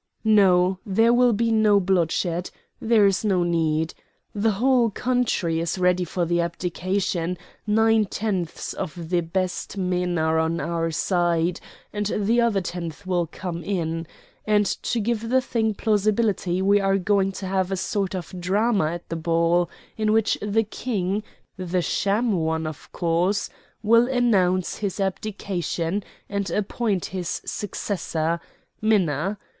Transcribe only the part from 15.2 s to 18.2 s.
the thing plausibility we are going to have a sort